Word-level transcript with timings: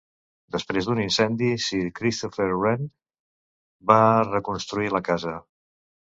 Després 0.53 0.87
d'un 0.87 1.01
incendi, 1.03 1.49
Sir 1.65 1.81
Christopher 1.99 2.47
Wren 2.55 2.89
va 3.93 4.01
reconstruir 4.31 4.91
la 4.97 5.05
casa. 5.13 5.37